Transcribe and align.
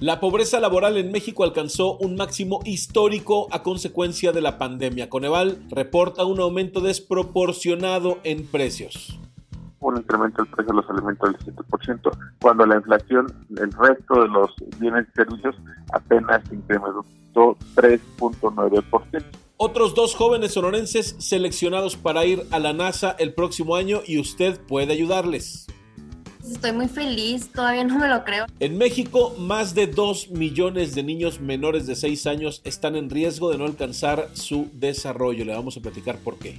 La 0.00 0.18
pobreza 0.18 0.60
laboral 0.60 0.96
en 0.96 1.12
México 1.12 1.44
alcanzó 1.44 1.98
un 1.98 2.16
máximo 2.16 2.60
histórico 2.64 3.48
a 3.50 3.62
consecuencia 3.62 4.32
de 4.32 4.40
la 4.40 4.56
pandemia. 4.56 5.10
Coneval 5.10 5.62
reporta 5.70 6.24
un 6.24 6.40
aumento 6.40 6.80
desproporcionado 6.80 8.18
en 8.24 8.46
precios 8.46 9.20
un 9.80 9.96
incremento 9.96 10.42
del 10.42 10.52
precio 10.52 10.74
de 10.74 10.80
los 10.80 10.90
alimentos 10.90 11.32
del 11.32 11.54
7%, 11.56 12.10
cuando 12.40 12.66
la 12.66 12.76
inflación 12.76 13.26
del 13.48 13.72
resto 13.72 14.22
de 14.22 14.28
los 14.28 14.50
bienes 14.78 15.06
y 15.08 15.12
servicios 15.12 15.56
apenas 15.92 16.42
incrementó 16.52 17.56
3.9%. 17.74 19.24
Otros 19.56 19.94
dos 19.94 20.14
jóvenes 20.14 20.54
sonorenses 20.54 21.16
seleccionados 21.18 21.96
para 21.96 22.24
ir 22.24 22.42
a 22.50 22.58
la 22.58 22.72
NASA 22.72 23.14
el 23.18 23.34
próximo 23.34 23.76
año 23.76 24.00
y 24.06 24.18
usted 24.18 24.58
puede 24.66 24.92
ayudarles. 24.92 25.66
Estoy 26.50 26.72
muy 26.72 26.88
feliz, 26.88 27.48
todavía 27.52 27.84
no 27.84 27.98
me 27.98 28.08
lo 28.08 28.24
creo. 28.24 28.46
En 28.58 28.76
México, 28.76 29.34
más 29.38 29.74
de 29.74 29.86
2 29.86 30.30
millones 30.30 30.94
de 30.94 31.04
niños 31.04 31.40
menores 31.40 31.86
de 31.86 31.94
6 31.94 32.26
años 32.26 32.60
están 32.64 32.96
en 32.96 33.08
riesgo 33.08 33.50
de 33.50 33.58
no 33.58 33.66
alcanzar 33.66 34.28
su 34.34 34.68
desarrollo. 34.72 35.44
Le 35.44 35.54
vamos 35.54 35.76
a 35.76 35.80
platicar 35.80 36.18
por 36.18 36.38
qué 36.38 36.58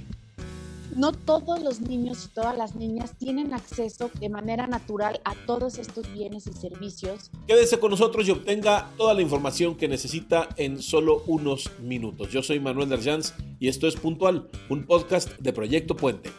no 0.94 1.12
todos 1.12 1.62
los 1.62 1.80
niños 1.80 2.26
y 2.26 2.34
todas 2.34 2.56
las 2.56 2.74
niñas 2.74 3.16
tienen 3.18 3.54
acceso 3.54 4.10
de 4.20 4.28
manera 4.28 4.66
natural 4.66 5.20
a 5.24 5.34
todos 5.46 5.78
estos 5.78 6.12
bienes 6.12 6.46
y 6.46 6.52
servicios. 6.52 7.30
Quédese 7.46 7.78
con 7.78 7.90
nosotros 7.90 8.28
y 8.28 8.30
obtenga 8.30 8.90
toda 8.96 9.14
la 9.14 9.22
información 9.22 9.74
que 9.74 9.88
necesita 9.88 10.48
en 10.56 10.82
solo 10.82 11.22
unos 11.26 11.70
minutos. 11.80 12.30
Yo 12.30 12.42
soy 12.42 12.60
Manuel 12.60 12.88
Derjans 12.88 13.34
y 13.58 13.68
esto 13.68 13.86
es 13.86 13.96
Puntual, 13.96 14.48
un 14.68 14.84
podcast 14.84 15.30
de 15.38 15.52
Proyecto 15.52 15.96
Puente. 15.96 16.30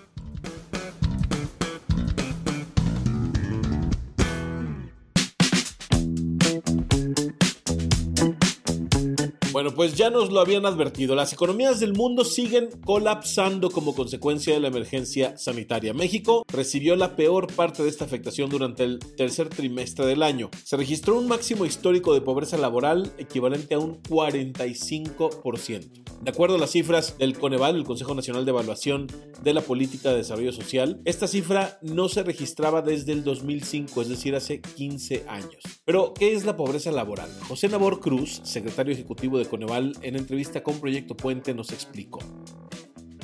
Bueno, 9.54 9.76
pues 9.76 9.94
ya 9.94 10.10
nos 10.10 10.32
lo 10.32 10.40
habían 10.40 10.66
advertido. 10.66 11.14
Las 11.14 11.32
economías 11.32 11.80
del 11.80 11.94
mundo 11.94 12.26
siguen 12.26 12.70
colapsando 12.84 13.70
como 13.70 13.94
consecuencia 13.94 14.52
de 14.52 14.60
la 14.60 14.70
emergencia 14.70 15.38
sanitaria. 15.38 15.94
México 15.94 16.44
recibió 16.52 16.96
la 16.96 17.16
peor 17.16 17.54
parte 17.54 17.84
de 17.84 17.90
esta 17.90 18.04
afectación 18.04 18.50
durante 18.50 18.84
el 18.84 18.98
tercer 18.98 19.50
trimestre 19.50 20.08
del 20.08 20.24
año. 20.24 20.50
Se 20.64 20.76
registró 20.76 21.20
un 21.20 21.28
máximo 21.28 21.66
histórico 21.66 22.16
de 22.16 22.22
pobreza 22.22 22.58
laboral 22.58 23.14
equivalente 23.20 23.76
a 23.76 23.80
un 23.80 24.02
45%. 24.02 26.03
De 26.24 26.32
acuerdo 26.32 26.56
a 26.56 26.58
las 26.60 26.72
cifras 26.72 27.18
del 27.18 27.38
Coneval, 27.38 27.76
el 27.76 27.84
Consejo 27.84 28.16
Nacional 28.16 28.46
de 28.46 28.52
Evaluación 28.52 29.08
de 29.42 29.54
la 29.54 29.60
Política 29.60 30.12
de 30.12 30.18
Desarrollo 30.18 30.54
Social, 30.54 31.02
esta 31.04 31.28
cifra 31.28 31.80
no 31.82 32.08
se 32.08 32.24
registraba 32.24 32.82
desde 32.82 33.12
el 33.12 33.26
2005, 33.26 34.02
es 34.02 34.08
decir, 34.08 34.34
hace 34.34 34.62
15 34.62 35.26
años. 35.28 35.58
Pero, 35.84 36.14
¿qué 36.14 36.34
es 36.34 36.46
la 36.46 36.56
pobreza 36.56 36.94
laboral? 36.94 37.30
José 37.50 37.68
Nabor 37.68 38.00
Cruz, 38.00 38.40
secretario 38.46 38.94
ejecutivo 38.94 39.38
de 39.38 39.48
Coneval, 39.48 39.98
en 40.02 40.16
entrevista 40.16 40.64
con 40.64 40.80
Proyecto 40.80 41.18
Puente, 41.18 41.54
nos 41.54 41.74
explicó. 41.74 42.20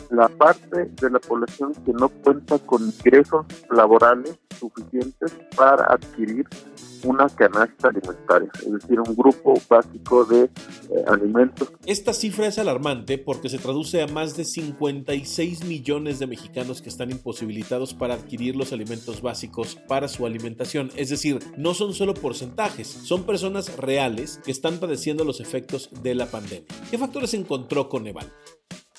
La 0.09 0.27
parte 0.27 0.91
de 0.99 1.09
la 1.09 1.19
población 1.19 1.73
que 1.85 1.93
no 1.93 2.09
cuenta 2.09 2.59
con 2.59 2.83
ingresos 2.83 3.45
laborales 3.71 4.37
suficientes 4.59 5.31
para 5.55 5.85
adquirir 5.85 6.45
una 7.03 7.27
canasta 7.29 7.89
alimentaria, 7.89 8.49
es 8.65 8.71
decir, 8.71 8.99
un 8.99 9.15
grupo 9.15 9.53
básico 9.69 10.25
de 10.25 10.43
eh, 10.43 10.49
alimentos. 11.07 11.71
Esta 11.85 12.13
cifra 12.13 12.47
es 12.47 12.57
alarmante 12.59 13.17
porque 13.17 13.49
se 13.49 13.57
traduce 13.57 14.01
a 14.01 14.07
más 14.07 14.35
de 14.35 14.45
56 14.45 15.65
millones 15.65 16.19
de 16.19 16.27
mexicanos 16.27 16.81
que 16.81 16.89
están 16.89 17.11
imposibilitados 17.11 17.93
para 17.93 18.15
adquirir 18.15 18.55
los 18.55 18.73
alimentos 18.73 19.21
básicos 19.21 19.75
para 19.87 20.07
su 20.07 20.25
alimentación. 20.25 20.91
Es 20.95 21.09
decir, 21.09 21.39
no 21.57 21.73
son 21.73 21.93
solo 21.93 22.13
porcentajes, 22.13 22.87
son 22.87 23.23
personas 23.23 23.77
reales 23.77 24.39
que 24.43 24.51
están 24.51 24.79
padeciendo 24.79 25.23
los 25.23 25.39
efectos 25.39 25.89
de 26.03 26.15
la 26.15 26.25
pandemia. 26.27 26.67
¿Qué 26.89 26.97
factores 26.97 27.33
encontró 27.33 27.89
Coneval? 27.89 28.31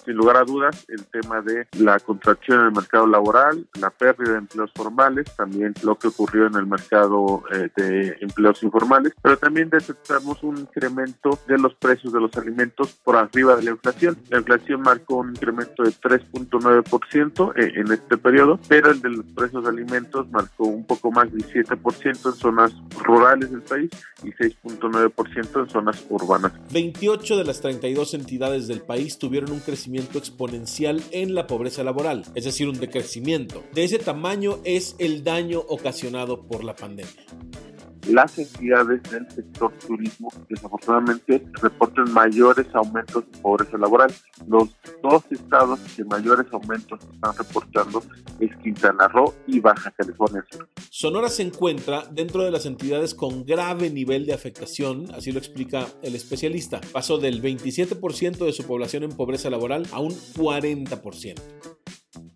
Sin 0.04 0.14
lugar 0.14 0.36
a 0.36 0.44
dudas, 0.44 0.84
el 0.88 1.04
tema 1.06 1.40
de 1.42 1.66
la 1.78 1.98
contracción 2.00 2.60
en 2.60 2.66
el 2.66 2.72
mercado 2.72 3.06
laboral, 3.06 3.66
la 3.78 3.90
pérdida 3.90 4.32
de 4.32 4.38
empleos 4.38 4.70
formales, 4.74 5.34
también 5.36 5.74
lo 5.82 5.96
que 5.96 6.08
ocurrió 6.08 6.46
en 6.46 6.54
el 6.54 6.66
mercado 6.66 7.42
eh, 7.52 7.68
de 7.76 8.16
empleos 8.20 8.62
informales, 8.62 9.12
pero 9.22 9.36
también 9.36 9.70
detectamos 9.70 10.42
un 10.42 10.58
incremento 10.58 11.38
de 11.46 11.58
los 11.58 11.74
precios 11.74 12.12
de 12.12 12.20
los 12.20 12.34
alimentos 12.36 12.92
por 13.04 13.16
arriba 13.16 13.56
de 13.56 13.62
la 13.64 13.70
inflación. 13.72 14.16
La 14.28 14.38
inflación 14.38 14.82
marcó 14.82 15.16
un 15.16 15.30
incremento 15.30 15.82
de 15.82 15.90
3.9% 15.90 17.52
eh, 17.56 17.72
en 17.76 17.92
este 17.92 18.16
periodo, 18.16 18.58
pero 18.68 18.90
el 18.90 19.00
de 19.00 19.10
los 19.10 19.26
precios 19.26 19.62
de 19.64 19.70
alimentos 19.70 20.28
marcó 20.30 20.64
un 20.64 20.84
poco 20.84 21.10
más 21.10 21.32
de 21.32 21.38
7% 21.38 22.26
en 22.26 22.32
zonas 22.32 22.72
rurales 23.04 23.50
del 23.50 23.62
país 23.62 23.90
y 24.22 24.30
6.9% 24.30 25.62
en 25.62 25.68
zonas 25.68 26.04
urbanas. 26.08 26.52
28 26.72 27.36
de 27.36 27.44
las 27.44 27.60
32 27.60 28.14
entidades 28.14 28.66
del 28.66 28.80
país 28.80 29.18
tuvieron 29.18 29.52
un 29.52 29.60
crecimiento 29.60 29.90
exponencial 30.18 31.02
en 31.10 31.34
la 31.34 31.46
pobreza 31.46 31.84
laboral, 31.84 32.24
es 32.34 32.44
decir, 32.44 32.68
un 32.68 32.78
decrecimiento. 32.78 33.64
De 33.74 33.84
ese 33.84 33.98
tamaño 33.98 34.58
es 34.64 34.96
el 34.98 35.24
daño 35.24 35.60
ocasionado 35.60 36.46
por 36.46 36.64
la 36.64 36.76
pandemia 36.76 37.24
las 38.08 38.38
entidades 38.38 39.02
del 39.10 39.30
sector 39.30 39.72
turismo 39.86 40.28
desafortunadamente 40.48 41.44
reportan 41.60 42.12
mayores 42.12 42.66
aumentos 42.74 43.30
de 43.30 43.38
pobreza 43.38 43.78
laboral. 43.78 44.12
Los 44.46 44.74
dos 45.02 45.24
estados 45.30 45.80
que 45.96 46.04
mayores 46.04 46.46
aumentos 46.52 47.00
están 47.12 47.36
reportando 47.36 48.02
es 48.38 48.56
Quintana 48.56 49.08
Roo 49.08 49.34
y 49.46 49.60
Baja 49.60 49.90
California 49.92 50.44
Sur. 50.50 50.68
Sonora 50.92 51.28
se 51.28 51.44
encuentra 51.44 52.04
dentro 52.10 52.42
de 52.42 52.50
las 52.50 52.66
entidades 52.66 53.14
con 53.14 53.44
grave 53.44 53.90
nivel 53.90 54.26
de 54.26 54.32
afectación, 54.32 55.08
así 55.14 55.30
lo 55.30 55.38
explica 55.38 55.86
el 56.02 56.16
especialista. 56.16 56.80
Pasó 56.90 57.18
del 57.18 57.40
27% 57.40 58.44
de 58.44 58.52
su 58.52 58.64
población 58.64 59.04
en 59.04 59.12
pobreza 59.12 59.50
laboral 59.50 59.86
a 59.92 60.00
un 60.00 60.10
40% 60.10 61.69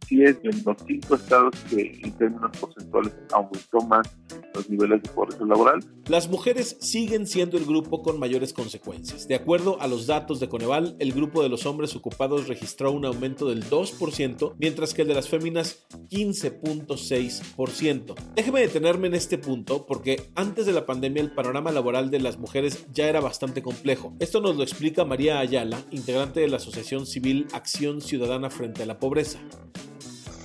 sí 0.07 0.23
es 0.23 0.41
de 0.43 0.51
los 0.65 0.77
cinco 0.87 1.15
estados 1.15 1.55
que 1.71 2.01
en 2.03 2.13
términos 2.13 2.51
porcentuales 2.59 3.13
aumentó 3.33 3.81
más 3.87 4.09
los 4.55 4.71
niveles 4.71 5.03
de 5.03 5.09
pobreza 5.11 5.45
laboral. 5.45 5.85
Las 6.09 6.29
mujeres 6.29 6.77
siguen 6.81 7.27
siendo 7.27 7.57
el 7.57 7.65
grupo 7.65 8.03
con 8.03 8.19
mayores 8.19 8.53
consecuencias. 8.53 9.27
De 9.27 9.35
acuerdo 9.35 9.81
a 9.81 9.89
los 9.89 10.07
datos 10.07 10.41
de 10.41 10.49
Coneval, 10.49 10.97
el 10.99 11.13
grupo 11.13 11.43
de 11.43 11.49
los 11.49 11.67
hombres 11.67 11.97
ocupados 11.97 12.49
registró 12.49 12.93
un 12.93 13.05
aumento 13.05 13.49
del 13.49 13.65
2%, 13.65 14.55
mientras 14.59 14.95
que 14.95 15.03
el 15.03 15.09
de 15.09 15.15
las 15.15 15.29
féminas 15.29 15.87
15.6%. 16.11 18.15
Déjeme 18.35 18.61
detenerme 18.61 19.09
en 19.09 19.15
este 19.15 19.39
punto 19.39 19.87
porque 19.87 20.31
antes 20.35 20.67
de 20.67 20.73
la 20.73 20.87
pandemia 20.87 21.23
el 21.23 21.33
panorama 21.33 21.73
laboral 21.73 22.11
de 22.11 22.21
las 22.21 22.39
mujeres 22.39 22.87
ya 22.93 23.09
era 23.09 23.21
bastante 23.21 23.63
complejo. 23.63 24.15
Esto 24.21 24.41
nos 24.41 24.57
lo 24.57 24.63
explica 24.63 25.05
María 25.05 25.39
Ayala, 25.39 25.79
integrante 25.91 26.41
de 26.41 26.49
la 26.49 26.57
Asociación 26.57 27.07
Civil 27.07 27.47
Acción 27.53 28.01
Ciudadana 28.01 28.51
frente 28.51 28.83
a 28.83 28.87
la 28.87 28.99
Pobreza. 28.99 29.41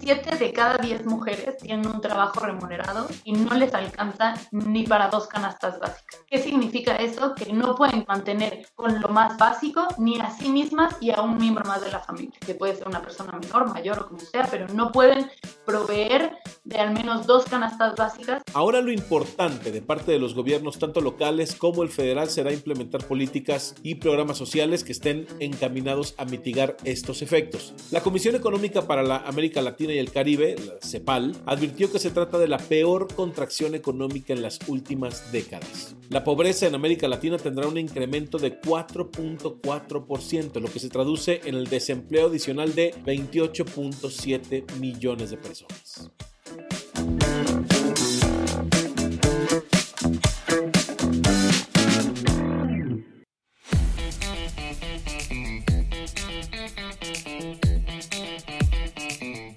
7 0.09 0.37
de 0.37 0.53
cada 0.53 0.77
10 0.77 1.05
mujeres 1.05 1.57
tienen 1.57 1.85
un 1.85 2.01
trabajo 2.01 2.39
remunerado 2.39 3.07
y 3.25 3.33
no 3.33 3.53
les 3.53 3.75
alcanza 3.75 4.33
ni 4.49 4.81
para 4.83 5.09
dos 5.09 5.27
canastas 5.27 5.79
básicas. 5.79 6.21
¿Qué 6.25 6.39
significa 6.39 6.95
eso? 6.95 7.35
Que 7.35 7.53
no 7.53 7.75
pueden 7.75 8.05
mantener 8.07 8.65
con 8.73 8.99
lo 8.99 9.09
más 9.09 9.37
básico 9.37 9.87
ni 9.99 10.19
a 10.19 10.31
sí 10.31 10.49
mismas 10.49 10.95
y 10.99 11.11
a 11.11 11.21
un 11.21 11.37
miembro 11.37 11.63
más 11.65 11.81
de 11.81 11.91
la 11.91 11.99
familia, 11.99 12.39
que 12.43 12.55
puede 12.55 12.75
ser 12.75 12.87
una 12.87 13.03
persona 13.03 13.33
menor, 13.33 13.71
mayor 13.71 13.99
o 13.99 14.07
como 14.07 14.19
sea, 14.19 14.47
pero 14.49 14.67
no 14.69 14.91
pueden 14.91 15.29
proveer 15.63 16.38
de 16.69 16.78
al 16.78 16.94
menos 16.94 17.25
dos 17.25 17.46
canastas 17.46 17.96
básicas. 17.96 18.44
Ahora 18.53 18.81
lo 18.81 18.91
importante 18.91 19.72
de 19.72 19.81
parte 19.81 20.12
de 20.12 20.19
los 20.19 20.35
gobiernos, 20.35 20.78
tanto 20.78 21.02
locales 21.02 21.56
como 21.56 21.81
el 21.84 21.90
federal, 21.90 22.30
será 22.30 22.53
implementar 22.53 23.03
políticas 23.03 23.74
y 23.81 23.96
programas 23.96 24.38
sociales 24.38 24.84
que 24.84 24.91
estén 24.91 25.25
encaminados 25.40 26.13
a 26.18 26.25
mitigar 26.25 26.78
estos 26.84 27.24
efectos. 27.24 27.74
La 27.91 28.02
Comisión 28.02 28.35
Económica 28.35 28.84
para 28.84 29.02
la 29.02 29.18
América 29.18 29.62
Latina 29.62 29.94
y 29.94 29.97
el 29.97 30.12
Caribe, 30.12 30.56
la 30.57 30.74
CEPAL, 30.88 31.35
advirtió 31.46 31.91
que 31.91 31.97
se 32.00 32.12
trata 32.12 32.38
de 32.38 32.48
la 32.48 32.60
peor 32.60 33.13
contracción 33.15 33.74
económica 33.74 34.33
en 34.33 34.44
las 34.44 34.60
últimas 34.68 35.31
décadas. 35.31 35.95
La 36.10 36.24
pobreza 36.24 36.68
en 36.68 36.75
América 36.75 37.07
Latina 37.07 37.38
tendrá 37.38 37.68
un 37.68 37.77
incremento 37.77 38.38
de 38.38 38.62
4.4%, 38.62 40.60
lo 40.60 40.72
que 40.72 40.80
se 40.80 40.89
traduce 40.89 41.42
en 41.45 41.56
el 41.56 41.68
desempleo 41.68 42.27
adicional 42.27 42.75
de 42.75 42.94
28.7 43.06 44.75
millones 44.77 45.31
de 45.31 45.38
personas. 45.38 46.12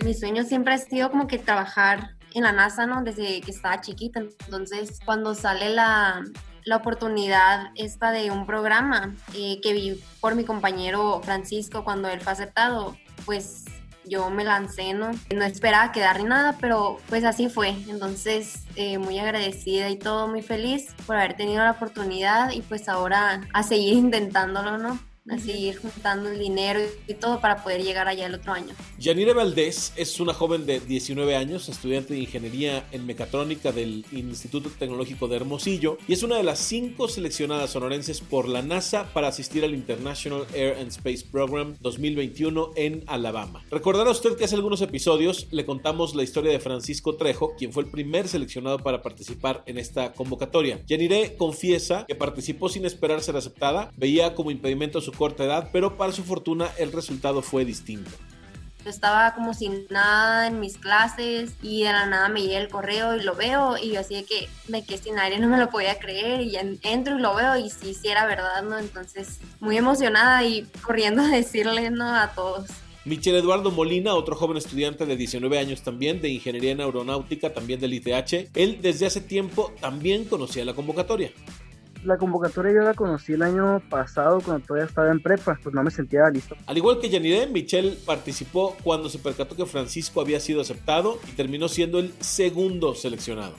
Mi 0.02 0.14
sueño 0.14 0.44
siempre 0.44 0.75
ha 0.75 0.78
sido 0.78 1.10
como 1.10 1.26
que 1.26 1.38
trabajar 1.38 2.16
en 2.34 2.44
la 2.44 2.52
NASA, 2.52 2.87
¿no? 2.87 3.02
Desde 3.02 3.40
que 3.40 3.50
estaba 3.50 3.81
chiquita. 3.81 4.20
Entonces, 4.20 4.99
cuando 5.04 5.34
sale 5.34 5.70
la, 5.70 6.25
la 6.64 6.76
oportunidad 6.76 7.70
esta 7.75 8.12
de 8.12 8.31
un 8.31 8.46
programa 8.46 9.14
eh, 9.34 9.60
que 9.62 9.72
vi 9.72 10.02
por 10.20 10.34
mi 10.34 10.44
compañero 10.44 11.20
Francisco 11.22 11.84
cuando 11.84 12.08
él 12.08 12.20
fue 12.20 12.32
aceptado, 12.32 12.96
pues 13.25 13.64
yo 14.04 14.31
me 14.31 14.44
lancé, 14.44 14.94
¿no? 14.94 15.10
No 15.34 15.44
esperaba 15.44 15.93
quedar 15.93 16.19
ni 16.19 16.25
nada, 16.25 16.56
pero 16.60 16.98
pues 17.08 17.25
así 17.25 17.48
fue. 17.48 17.70
Entonces, 17.88 18.64
eh, 18.76 18.98
muy 18.98 19.19
agradecida 19.19 19.88
y 19.90 19.96
todo, 19.96 20.28
muy 20.28 20.43
feliz 20.43 20.94
por 21.06 21.16
haber 21.16 21.37
tenido 21.37 21.62
la 21.62 21.72
oportunidad 21.72 22.50
y 22.50 22.62
pues 22.62 22.88
ahora 22.88 23.43
a 23.52 23.62
seguir 23.62 23.94
intentándolo, 23.94 24.78
¿no? 24.78 24.98
A 25.30 25.38
seguir 25.38 25.76
juntando 25.76 26.30
el 26.30 26.38
dinero 26.38 26.80
y 27.06 27.14
todo 27.14 27.40
para 27.40 27.62
poder 27.62 27.82
llegar 27.82 28.08
allá 28.08 28.26
el 28.26 28.34
otro 28.34 28.52
año. 28.52 28.74
Yanire 28.98 29.32
Valdés 29.34 29.92
es 29.96 30.19
una 30.19 30.34
joven 30.34 30.66
de 30.66 30.80
19 30.80 31.36
años, 31.36 31.69
estudiante 31.69 32.14
de 32.14 32.20
ingeniería 32.20 32.84
en 32.90 33.06
mecatrónica 33.06 33.70
del 33.70 34.04
Instituto 34.10 34.69
Tecnológico 34.70 35.28
de 35.28 35.36
Hermosillo 35.36 35.98
y 36.08 36.14
es 36.14 36.24
una 36.24 36.36
de 36.36 36.42
las 36.42 36.58
cinco 36.58 37.06
seleccionadas 37.06 37.70
sonorenses 37.70 38.20
por 38.20 38.48
la 38.48 38.62
NASA 38.62 39.12
para 39.12 39.28
asistir 39.28 39.64
al 39.64 39.74
International 39.74 40.44
Air 40.54 40.78
and 40.78 40.88
Space 40.88 41.24
Program 41.30 41.76
2021 41.80 42.70
en 42.74 43.04
Alabama. 43.06 43.64
Recordará 43.70 44.10
usted 44.10 44.36
que 44.36 44.44
hace 44.44 44.56
algunos 44.56 44.82
episodios 44.82 45.46
le 45.52 45.64
contamos 45.64 46.16
la 46.16 46.24
historia 46.24 46.50
de 46.50 46.58
Francisco 46.58 47.14
Trejo, 47.14 47.54
quien 47.56 47.72
fue 47.72 47.84
el 47.84 47.90
primer 47.90 48.26
seleccionado 48.26 48.78
para 48.78 49.02
participar 49.02 49.62
en 49.66 49.78
esta 49.78 50.12
convocatoria. 50.14 50.80
Yanire 50.86 51.36
confiesa 51.36 52.06
que 52.08 52.16
participó 52.16 52.69
sin 52.69 52.84
esperar 52.86 53.22
ser 53.22 53.36
aceptada, 53.36 53.92
veía 53.96 54.34
como 54.34 54.50
impedimento 54.50 55.00
su 55.00 55.12
corta 55.22 55.44
edad, 55.44 55.69
pero 55.72 55.96
para 55.96 56.10
su 56.10 56.24
fortuna 56.24 56.69
el 56.78 56.90
resultado 56.90 57.42
fue 57.42 57.64
distinto. 57.64 58.10
Estaba 58.84 59.34
como 59.36 59.54
sin 59.54 59.86
nada 59.88 60.48
en 60.48 60.58
mis 60.58 60.78
clases 60.78 61.52
y 61.62 61.84
de 61.84 61.92
la 61.92 62.06
nada 62.06 62.28
me 62.28 62.42
llega 62.42 62.58
el 62.58 62.69
correo 62.69 63.14
y 63.14 63.22
lo 63.22 63.36
veo 63.36 63.76
y 63.80 63.92
yo 63.92 64.00
así 64.00 64.16
de 64.16 64.24
que 64.24 64.48
me 64.66 64.84
quedé 64.84 64.98
sin 64.98 65.20
aire, 65.20 65.38
no 65.38 65.46
me 65.46 65.58
lo 65.58 65.70
podía 65.70 65.96
creer 66.00 66.40
y 66.40 66.56
entro 66.56 67.16
y 67.16 67.20
lo 67.20 67.36
veo 67.36 67.56
y 67.56 67.70
sí, 67.70 67.94
sí 67.94 68.08
era 68.08 68.26
verdad, 68.26 68.64
¿no? 68.64 68.76
Entonces 68.80 69.38
muy 69.60 69.76
emocionada 69.76 70.42
y 70.42 70.66
corriendo 70.82 71.22
a 71.22 71.28
decirle, 71.28 71.92
¿no? 71.92 72.12
A 72.16 72.32
todos. 72.34 72.66
Michel 73.04 73.36
Eduardo 73.36 73.70
Molina, 73.70 74.14
otro 74.14 74.34
joven 74.34 74.56
estudiante 74.56 75.06
de 75.06 75.16
19 75.16 75.56
años 75.56 75.82
también, 75.82 76.20
de 76.20 76.30
Ingeniería 76.30 76.72
en 76.72 76.80
Aeronáutica, 76.80 77.54
también 77.54 77.78
del 77.78 77.94
ITH, 77.94 78.50
él 78.54 78.80
desde 78.82 79.06
hace 79.06 79.20
tiempo 79.20 79.72
también 79.80 80.24
conocía 80.24 80.64
la 80.64 80.74
convocatoria 80.74 81.30
la 82.04 82.16
convocatoria 82.19 82.72
yo 82.72 82.82
la 82.82 82.94
conocí 82.94 83.32
el 83.32 83.43
año 83.43 83.81
pasado 83.88 84.40
cuando 84.40 84.66
todavía 84.66 84.88
estaba 84.88 85.10
en 85.10 85.20
prepa, 85.20 85.58
pues 85.62 85.75
no 85.75 85.82
me 85.82 85.90
sentía 85.90 86.28
listo. 86.31 86.56
Al 86.66 86.76
igual 86.76 86.99
que 87.00 87.08
Yanire, 87.08 87.46
Michelle 87.46 87.96
participó 88.04 88.76
cuando 88.82 89.08
se 89.08 89.19
percató 89.19 89.56
que 89.56 89.66
Francisco 89.66 90.20
había 90.20 90.40
sido 90.40 90.60
aceptado 90.60 91.19
y 91.28 91.32
terminó 91.32 91.69
siendo 91.69 91.99
el 91.99 92.12
segundo 92.20 92.94
seleccionado 92.94 93.54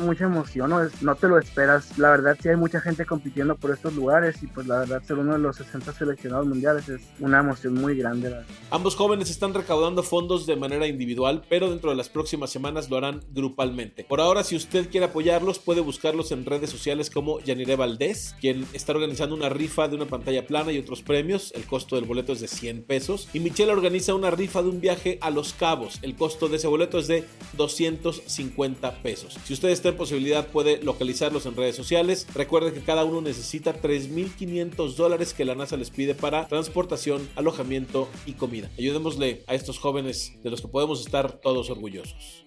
mucha 0.00 0.24
emoción, 0.24 0.70
¿no? 0.70 0.80
no 1.00 1.14
te 1.14 1.28
lo 1.28 1.38
esperas. 1.38 1.98
La 1.98 2.10
verdad, 2.10 2.36
sí 2.40 2.48
hay 2.48 2.56
mucha 2.56 2.80
gente 2.80 3.06
compitiendo 3.06 3.56
por 3.56 3.70
estos 3.70 3.94
lugares 3.94 4.42
y 4.42 4.46
pues 4.46 4.66
la 4.66 4.80
verdad 4.80 5.02
ser 5.02 5.18
uno 5.18 5.32
de 5.32 5.38
los 5.38 5.56
60 5.56 5.92
seleccionados 5.92 6.46
mundiales 6.46 6.88
es 6.88 7.02
una 7.20 7.40
emoción 7.40 7.74
muy 7.74 7.96
grande. 7.96 8.34
Ambos 8.70 8.96
jóvenes 8.96 9.30
están 9.30 9.54
recaudando 9.54 10.02
fondos 10.02 10.46
de 10.46 10.56
manera 10.56 10.86
individual, 10.86 11.42
pero 11.48 11.70
dentro 11.70 11.90
de 11.90 11.96
las 11.96 12.08
próximas 12.08 12.50
semanas 12.50 12.90
lo 12.90 12.96
harán 12.96 13.20
grupalmente. 13.30 14.04
Por 14.04 14.20
ahora, 14.20 14.44
si 14.44 14.56
usted 14.56 14.88
quiere 14.90 15.06
apoyarlos, 15.06 15.58
puede 15.58 15.80
buscarlos 15.80 16.32
en 16.32 16.44
redes 16.44 16.70
sociales 16.70 17.10
como 17.10 17.40
Yanire 17.40 17.76
Valdés, 17.76 18.34
quien 18.40 18.66
está 18.72 18.92
organizando 18.92 19.34
una 19.34 19.48
rifa 19.48 19.88
de 19.88 19.96
una 19.96 20.06
pantalla 20.06 20.46
plana 20.46 20.72
y 20.72 20.78
otros 20.78 21.02
premios. 21.02 21.52
El 21.54 21.64
costo 21.66 21.96
del 21.96 22.04
boleto 22.04 22.32
es 22.32 22.40
de 22.40 22.48
100 22.48 22.84
pesos. 22.84 23.28
Y 23.32 23.40
Michelle 23.40 23.72
organiza 23.72 24.14
una 24.14 24.30
rifa 24.30 24.62
de 24.62 24.68
un 24.68 24.80
viaje 24.80 25.18
a 25.20 25.30
Los 25.30 25.52
Cabos. 25.52 25.98
El 26.02 26.14
costo 26.16 26.48
de 26.48 26.56
ese 26.56 26.66
boleto 26.66 26.98
es 26.98 27.08
de 27.08 27.24
250 27.56 29.02
pesos. 29.02 29.38
Si 29.44 29.52
ustedes 29.52 29.81
en 29.88 29.96
posibilidad 29.96 30.46
puede 30.46 30.82
localizarlos 30.82 31.46
en 31.46 31.56
redes 31.56 31.76
sociales. 31.76 32.26
Recuerde 32.34 32.72
que 32.72 32.80
cada 32.80 33.04
uno 33.04 33.20
necesita 33.20 33.80
3.500 33.80 34.94
dólares 34.94 35.34
que 35.34 35.44
la 35.44 35.54
NASA 35.54 35.76
les 35.76 35.90
pide 35.90 36.14
para 36.14 36.46
transportación, 36.48 37.28
alojamiento 37.36 38.08
y 38.26 38.32
comida. 38.32 38.70
Ayudémosle 38.78 39.44
a 39.46 39.54
estos 39.54 39.78
jóvenes 39.78 40.32
de 40.42 40.50
los 40.50 40.60
que 40.60 40.68
podemos 40.68 41.00
estar 41.00 41.32
todos 41.40 41.70
orgullosos. 41.70 42.46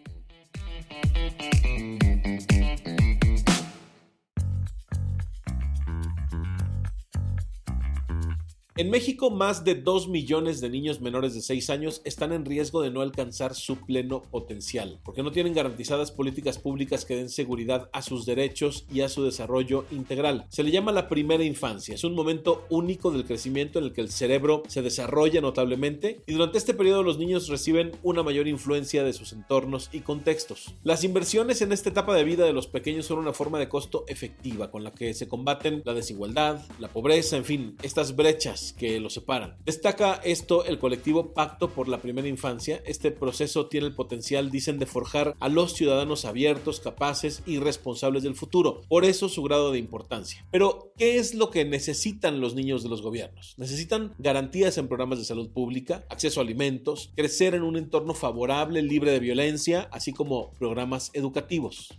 En 8.78 8.90
México, 8.90 9.32
más 9.32 9.64
de 9.64 9.76
2 9.76 10.10
millones 10.10 10.60
de 10.60 10.70
niños 10.70 11.00
menores 11.00 11.34
de 11.34 11.42
6 11.42 11.70
años 11.70 12.02
están 12.04 12.34
en 12.34 12.44
riesgo 12.44 12.82
de 12.82 12.92
no 12.92 13.00
alcanzar 13.00 13.56
su 13.56 13.78
pleno 13.78 14.22
potencial, 14.24 15.00
porque 15.06 15.24
no 15.24 15.32
tienen 15.32 15.54
garantizadas 15.54 16.12
políticas 16.12 16.60
públicas 16.60 17.06
que 17.06 17.16
den 17.16 17.30
seguridad 17.30 17.90
a 17.94 18.02
sus 18.02 18.26
derechos 18.26 18.86
y 18.94 19.00
a 19.00 19.08
su 19.08 19.24
desarrollo 19.24 19.86
integral. 19.92 20.46
Se 20.50 20.62
le 20.62 20.72
llama 20.72 20.92
la 20.92 21.08
primera 21.08 21.46
infancia, 21.46 21.96
es 21.96 22.04
un 22.04 22.16
momento 22.16 22.66
único 22.70 23.12
del 23.12 23.24
crecimiento 23.24 23.80
en 23.80 23.86
el 23.86 23.94
que 23.94 24.02
el 24.02 24.12
cerebro 24.12 24.64
se 24.68 24.82
desarrolla 24.82 25.40
notablemente 25.40 26.20
y 26.28 26.34
durante 26.34 26.58
este 26.58 26.74
periodo 26.74 27.02
los 27.02 27.18
niños 27.18 27.48
reciben 27.48 27.94
una 28.04 28.24
mayor 28.24 28.50
influencia 28.50 29.06
de 29.06 29.14
sus 29.14 29.32
entornos 29.32 29.90
y 29.94 30.02
contextos. 30.02 30.76
Las 30.84 31.06
inversiones 31.06 31.62
en 31.62 31.72
esta 31.72 31.92
etapa 31.92 32.14
de 32.14 32.26
vida 32.26 32.44
de 32.44 32.52
los 32.52 32.68
pequeños 32.68 33.06
son 33.06 33.20
una 33.20 33.32
forma 33.32 33.58
de 33.58 33.70
costo 33.70 34.04
efectiva 34.10 34.70
con 34.70 34.84
la 34.84 34.92
que 34.92 35.14
se 35.14 35.30
combaten 35.30 35.82
la 35.86 35.94
desigualdad, 35.94 36.62
la 36.80 36.90
pobreza, 36.90 37.38
en 37.38 37.46
fin, 37.46 37.78
estas 37.82 38.18
brechas 38.18 38.65
que 38.74 39.00
lo 39.00 39.10
separan. 39.10 39.58
Destaca 39.66 40.16
esto 40.24 40.66
el 40.66 40.80
colectivo 40.80 41.34
Pacto 41.34 41.70
por 41.70 41.88
la 41.88 42.02
Primera 42.02 42.28
Infancia. 42.28 42.82
Este 42.86 43.12
proceso 43.12 43.68
tiene 43.68 43.88
el 43.88 43.96
potencial, 43.96 44.52
dicen, 44.52 44.80
de 44.80 44.86
forjar 44.86 45.36
a 45.40 45.50
los 45.50 45.74
ciudadanos 45.74 46.26
abiertos, 46.26 46.80
capaces 46.80 47.44
y 47.46 47.60
responsables 47.60 48.24
del 48.24 48.36
futuro. 48.36 48.82
Por 48.88 49.06
eso 49.06 49.30
su 49.30 49.44
grado 49.44 49.72
de 49.72 49.80
importancia. 49.80 50.46
Pero, 50.52 50.92
¿qué 50.98 51.18
es 51.18 51.36
lo 51.36 51.50
que 51.50 51.66
necesitan 51.66 52.42
los 52.42 52.56
niños 52.56 52.84
de 52.84 52.90
los 52.90 53.02
gobiernos? 53.02 53.56
Necesitan 53.58 54.14
garantías 54.18 54.78
en 54.78 54.88
programas 54.88 55.20
de 55.20 55.26
salud 55.26 55.50
pública, 55.50 56.06
acceso 56.10 56.40
a 56.40 56.44
alimentos, 56.44 57.12
crecer 57.16 57.56
en 57.56 57.64
un 57.64 57.78
entorno 57.78 58.14
favorable, 58.14 58.82
libre 58.82 59.12
de 59.12 59.20
violencia, 59.20 59.90
así 59.92 60.14
como 60.14 60.52
programas 60.54 61.12
educativos 61.14 61.90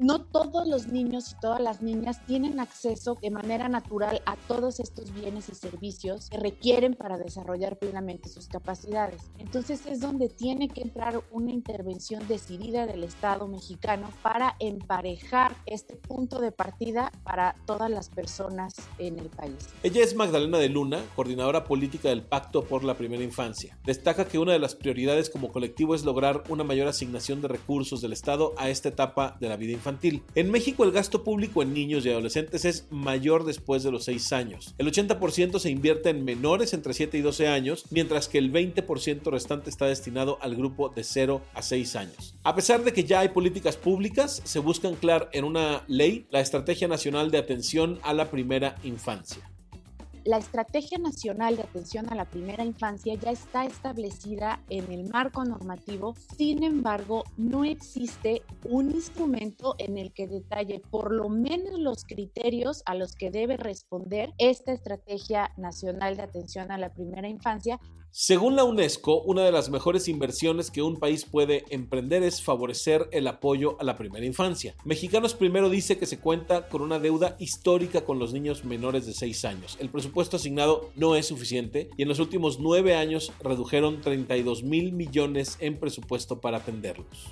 no 0.00 0.22
todos 0.22 0.66
los 0.66 0.88
niños 0.88 1.32
y 1.32 1.40
todas 1.40 1.60
las 1.60 1.82
niñas 1.82 2.24
tienen 2.26 2.58
acceso 2.58 3.18
de 3.20 3.30
manera 3.30 3.68
natural 3.68 4.22
a 4.24 4.36
todos 4.48 4.80
estos 4.80 5.12
bienes 5.12 5.50
y 5.50 5.54
servicios 5.54 6.30
que 6.30 6.38
requieren 6.38 6.94
para 6.94 7.18
desarrollar 7.18 7.78
plenamente 7.78 8.30
sus 8.30 8.48
capacidades. 8.48 9.30
Entonces 9.38 9.84
es 9.84 10.00
donde 10.00 10.30
tiene 10.30 10.68
que 10.68 10.80
entrar 10.80 11.22
una 11.30 11.52
intervención 11.52 12.26
decidida 12.28 12.86
del 12.86 13.04
Estado 13.04 13.46
mexicano 13.46 14.08
para 14.22 14.56
emparejar 14.58 15.54
este 15.66 15.96
punto 15.96 16.40
de 16.40 16.50
partida 16.50 17.12
para 17.22 17.54
todas 17.66 17.90
las 17.90 18.08
personas 18.08 18.76
en 18.98 19.18
el 19.18 19.28
país. 19.28 19.68
Ella 19.82 20.02
es 20.02 20.14
Magdalena 20.14 20.56
de 20.56 20.70
Luna, 20.70 21.04
coordinadora 21.14 21.64
política 21.64 22.08
del 22.08 22.22
Pacto 22.22 22.64
por 22.64 22.84
la 22.84 22.96
Primera 22.96 23.22
Infancia. 23.22 23.78
Destaca 23.84 24.26
que 24.26 24.38
una 24.38 24.54
de 24.54 24.60
las 24.60 24.74
prioridades 24.74 25.28
como 25.28 25.52
colectivo 25.52 25.94
es 25.94 26.04
lograr 26.04 26.42
una 26.48 26.64
mayor 26.64 26.88
asignación 26.88 27.42
de 27.42 27.48
recursos 27.48 28.00
del 28.00 28.14
Estado 28.14 28.54
a 28.56 28.70
esta 28.70 28.88
etapa 28.88 29.36
de 29.40 29.50
la 29.50 29.56
vida 29.56 29.72
infantil 29.72 29.89
en 30.34 30.50
México 30.50 30.84
el 30.84 30.92
gasto 30.92 31.24
público 31.24 31.62
en 31.62 31.74
niños 31.74 32.04
y 32.04 32.10
adolescentes 32.10 32.64
es 32.64 32.86
mayor 32.90 33.44
después 33.44 33.82
de 33.82 33.90
los 33.90 34.04
6 34.04 34.32
años. 34.32 34.74
El 34.78 34.90
80% 34.90 35.58
se 35.58 35.70
invierte 35.70 36.10
en 36.10 36.24
menores 36.24 36.72
entre 36.74 36.94
7 36.94 37.18
y 37.18 37.20
12 37.22 37.48
años, 37.48 37.84
mientras 37.90 38.28
que 38.28 38.38
el 38.38 38.52
20% 38.52 39.30
restante 39.30 39.70
está 39.70 39.86
destinado 39.86 40.38
al 40.40 40.56
grupo 40.56 40.88
de 40.88 41.04
0 41.04 41.42
a 41.54 41.62
6 41.62 41.96
años. 41.96 42.34
A 42.42 42.54
pesar 42.54 42.84
de 42.84 42.92
que 42.92 43.04
ya 43.04 43.20
hay 43.20 43.30
políticas 43.30 43.76
públicas, 43.76 44.42
se 44.44 44.58
busca 44.58 44.88
anclar 44.88 45.28
en 45.32 45.44
una 45.44 45.84
ley 45.88 46.26
la 46.30 46.40
Estrategia 46.40 46.88
Nacional 46.88 47.30
de 47.30 47.38
Atención 47.38 47.98
a 48.02 48.14
la 48.14 48.30
Primera 48.30 48.76
Infancia. 48.84 49.50
La 50.24 50.36
Estrategia 50.36 50.98
Nacional 50.98 51.56
de 51.56 51.62
Atención 51.62 52.12
a 52.12 52.14
la 52.14 52.26
Primera 52.26 52.62
Infancia 52.62 53.14
ya 53.14 53.30
está 53.30 53.64
establecida 53.64 54.60
en 54.68 54.92
el 54.92 55.08
marco 55.08 55.42
normativo, 55.46 56.14
sin 56.36 56.62
embargo, 56.62 57.24
no 57.38 57.64
existe 57.64 58.42
un 58.68 58.90
instrumento 58.90 59.76
en 59.78 59.96
el 59.96 60.12
que 60.12 60.28
detalle 60.28 60.82
por 60.90 61.10
lo 61.10 61.30
menos 61.30 61.78
los 61.78 62.04
criterios 62.04 62.82
a 62.84 62.94
los 62.94 63.14
que 63.14 63.30
debe 63.30 63.56
responder 63.56 64.34
esta 64.36 64.72
Estrategia 64.72 65.52
Nacional 65.56 66.18
de 66.18 66.24
Atención 66.24 66.70
a 66.70 66.76
la 66.76 66.92
Primera 66.92 67.28
Infancia 67.28 67.80
según 68.12 68.56
la 68.56 68.64
UNESCO, 68.64 69.22
una 69.22 69.44
de 69.44 69.52
las 69.52 69.70
mejores 69.70 70.08
inversiones 70.08 70.72
que 70.72 70.82
un 70.82 70.96
país 70.96 71.24
puede 71.24 71.64
emprender 71.70 72.24
es 72.24 72.42
favorecer 72.42 73.08
el 73.12 73.28
apoyo 73.28 73.76
a 73.80 73.84
la 73.84 73.96
primera 73.96 74.26
infancia. 74.26 74.74
Mexicanos 74.84 75.34
Primero 75.34 75.70
dice 75.70 75.96
que 75.96 76.06
se 76.06 76.18
cuenta 76.18 76.68
con 76.68 76.82
una 76.82 76.98
deuda 76.98 77.36
histórica 77.38 78.00
con 78.00 78.18
los 78.18 78.32
niños 78.32 78.64
menores 78.64 79.06
de 79.06 79.14
6 79.14 79.44
años. 79.44 79.76
El 79.78 79.90
presupuesto 79.90 80.38
asignado 80.38 80.90
no 80.96 81.14
es 81.14 81.26
suficiente 81.26 81.88
y 81.96 82.02
en 82.02 82.08
los 82.08 82.18
últimos 82.18 82.58
9 82.58 82.96
años 82.96 83.32
redujeron 83.44 84.00
32 84.00 84.64
mil 84.64 84.92
millones 84.92 85.56
en 85.60 85.78
presupuesto 85.78 86.40
para 86.40 86.56
atenderlos. 86.56 87.28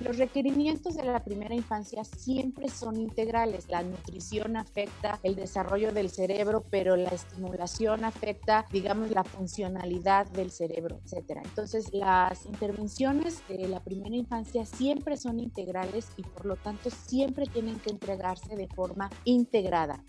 Los 0.00 0.18
requerimientos 0.18 0.96
de 0.96 1.04
la 1.04 1.22
primera 1.22 1.54
infancia 1.54 2.02
siempre 2.04 2.68
son 2.68 2.96
integrales. 2.96 3.68
La 3.68 3.82
nutrición 3.82 4.56
afecta 4.56 5.20
el 5.22 5.36
desarrollo 5.36 5.92
del 5.92 6.10
cerebro, 6.10 6.64
pero 6.70 6.96
la 6.96 7.10
estimulación 7.10 8.04
afecta, 8.04 8.66
digamos, 8.72 9.10
la 9.10 9.22
funcionalidad 9.22 10.26
del 10.26 10.50
cerebro, 10.50 11.00
etc. 11.04 11.40
Entonces, 11.44 11.92
las 11.92 12.46
intervenciones 12.46 13.46
de 13.48 13.68
la 13.68 13.80
primera 13.80 14.16
infancia 14.16 14.64
siempre 14.64 15.16
son 15.16 15.38
integrales 15.38 16.08
y 16.16 16.22
por 16.22 16.46
lo 16.46 16.56
tanto 16.56 16.90
siempre 16.90 17.46
tienen 17.46 17.78
que 17.78 17.90
entregarse 17.90 18.56
de 18.56 18.68
forma 18.68 19.10
integrada. 19.24 20.02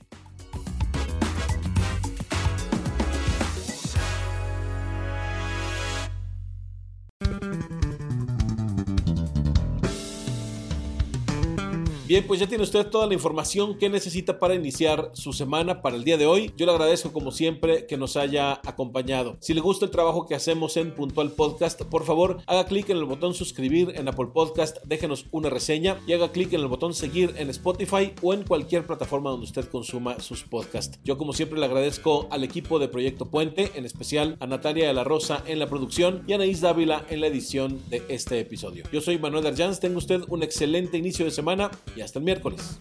Bien, 12.06 12.28
pues 12.28 12.42
ya 12.42 12.48
tiene 12.48 12.66
usted 12.66 12.88
toda 12.88 13.08
la 13.08 13.14
información 13.14 13.78
que 13.78 13.88
necesita 13.88 14.38
para 14.38 14.56
iniciar 14.56 15.12
su 15.14 15.32
semana 15.32 15.82
para 15.82 15.96
el 15.96 16.04
día 16.04 16.18
de 16.18 16.26
hoy. 16.26 16.52
Yo 16.58 16.66
le 16.66 16.74
agradezco 16.74 17.14
como 17.14 17.32
siempre 17.32 17.88
que 17.88 17.96
nos 17.96 18.18
haya 18.18 18.60
acompañado. 18.66 19.38
Si 19.40 19.54
le 19.54 19.62
gusta 19.62 19.86
el 19.86 19.92
trabajo 19.92 20.26
que 20.26 20.36
hacemos 20.36 20.76
en 20.76 20.94
Puntual 20.94 21.32
Podcast, 21.32 21.82
por 21.84 22.04
favor 22.04 22.42
haga 22.46 22.66
clic 22.66 22.90
en 22.90 22.98
el 22.98 23.06
botón 23.06 23.34
suscribir 23.34 23.94
en 23.96 24.10
Apple 24.10 24.28
Podcast, 24.34 24.80
déjenos 24.84 25.28
una 25.32 25.50
reseña 25.50 25.98
y 26.06 26.12
haga 26.12 26.34
clic 26.34 26.52
en 26.52 26.60
el 26.60 26.68
botón 26.68 26.94
seguir 26.94 27.36
en 27.38 27.50
Spotify 27.50 28.12
o 28.22 28.34
en 28.34 28.44
cualquier 28.44 28.86
plataforma 28.86 29.30
donde 29.30 29.46
usted 29.46 29.70
consuma 29.70 30.20
sus 30.20 30.44
podcasts. 30.44 31.00
Yo 31.06 31.18
como 31.18 31.32
siempre 31.32 31.58
le 31.58 31.68
agradezco 31.68 32.28
al 32.32 32.44
equipo 32.44 32.80
de 32.80 32.90
Proyecto 32.90 33.28
Puente, 33.28 33.72
en 33.76 33.86
especial 33.86 34.36
a 34.42 34.48
Natalia 34.48 34.88
de 34.88 34.94
la 34.94 35.06
Rosa 35.06 35.42
en 35.48 35.58
la 35.58 35.70
producción 35.70 36.26
y 36.28 36.34
a 36.34 36.36
Anaís 36.36 36.60
Dávila 36.60 37.06
en 37.10 37.22
la 37.22 37.28
edición 37.28 37.80
de 37.90 38.04
este 38.10 38.42
episodio. 38.42 38.84
Yo 38.92 39.00
soy 39.00 39.20
Manuel 39.20 39.48
Arjans, 39.48 39.80
tenga 39.80 40.00
usted 40.00 40.22
un 40.28 40.44
excelente 40.44 40.98
inicio 40.98 41.24
de 41.24 41.32
semana 41.32 41.72
y 41.96 42.02
hasta 42.02 42.20
el 42.20 42.26
miércoles. 42.26 42.80